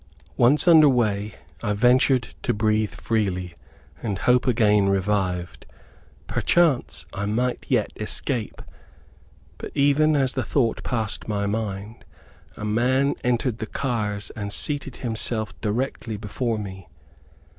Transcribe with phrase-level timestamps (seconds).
[0.35, 3.53] Once under way, I ventured to breathe freely,
[4.01, 5.67] and hope again revived.
[6.25, 8.63] Perchance I might yet escape.
[9.59, 12.03] But even as the thought passed my mind,
[12.57, 16.87] a man entered the cars and seated himself directly, before me.